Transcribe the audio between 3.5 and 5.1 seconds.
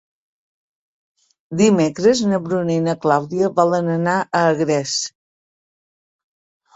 volen anar a Agres.